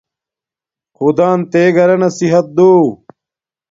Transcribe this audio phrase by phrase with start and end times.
[0.97, 2.71] خدان تے گھرانا صحت دو